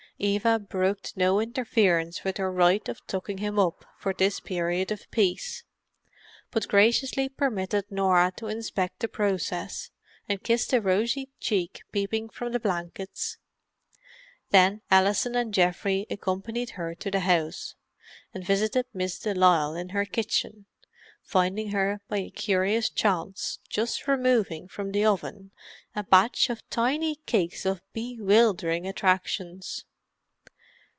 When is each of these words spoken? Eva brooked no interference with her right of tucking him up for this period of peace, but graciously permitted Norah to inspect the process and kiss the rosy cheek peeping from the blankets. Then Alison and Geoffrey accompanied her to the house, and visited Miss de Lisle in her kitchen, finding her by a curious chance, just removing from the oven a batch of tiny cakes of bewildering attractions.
Eva 0.23 0.59
brooked 0.59 1.17
no 1.17 1.39
interference 1.41 2.23
with 2.23 2.37
her 2.37 2.51
right 2.51 2.87
of 2.87 3.01
tucking 3.07 3.39
him 3.39 3.57
up 3.57 3.83
for 3.97 4.13
this 4.13 4.39
period 4.39 4.91
of 4.91 5.09
peace, 5.09 5.63
but 6.51 6.67
graciously 6.67 7.27
permitted 7.27 7.85
Norah 7.89 8.31
to 8.37 8.45
inspect 8.45 8.99
the 8.99 9.07
process 9.07 9.89
and 10.29 10.43
kiss 10.43 10.67
the 10.67 10.79
rosy 10.79 11.29
cheek 11.39 11.81
peeping 11.91 12.29
from 12.29 12.51
the 12.51 12.59
blankets. 12.59 13.39
Then 14.51 14.81
Alison 14.91 15.33
and 15.33 15.51
Geoffrey 15.51 16.05
accompanied 16.07 16.71
her 16.71 16.93
to 16.93 17.09
the 17.09 17.21
house, 17.21 17.73
and 18.31 18.45
visited 18.45 18.85
Miss 18.93 19.17
de 19.17 19.33
Lisle 19.33 19.73
in 19.73 19.89
her 19.89 20.05
kitchen, 20.05 20.67
finding 21.23 21.71
her 21.71 21.99
by 22.09 22.17
a 22.17 22.29
curious 22.29 22.91
chance, 22.91 23.57
just 23.67 24.07
removing 24.07 24.67
from 24.67 24.91
the 24.91 25.03
oven 25.03 25.49
a 25.95 26.03
batch 26.03 26.51
of 26.51 26.61
tiny 26.69 27.15
cakes 27.25 27.65
of 27.65 27.81
bewildering 27.93 28.85
attractions. 28.85 29.83